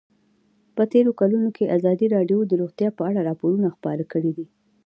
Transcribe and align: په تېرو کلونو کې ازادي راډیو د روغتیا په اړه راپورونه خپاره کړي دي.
په 0.75 0.83
تېرو 0.91 1.11
کلونو 1.19 1.49
کې 1.55 1.71
ازادي 1.77 2.07
راډیو 2.15 2.39
د 2.45 2.51
روغتیا 2.61 2.89
په 2.97 3.03
اړه 3.09 3.19
راپورونه 3.29 3.67
خپاره 3.75 4.03
کړي 4.13 4.31
دي. 4.37 4.45